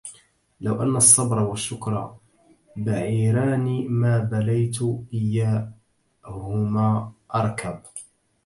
[0.61, 2.15] لو أن الصبر و الشكر
[2.75, 4.77] بعيران، ما بليت
[5.13, 7.79] إيهما أركب.